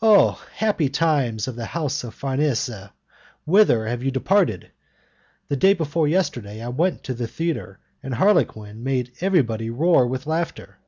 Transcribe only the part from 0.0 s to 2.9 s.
Oh! happy times of the house of Farnese,